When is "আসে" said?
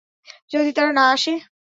1.13-1.33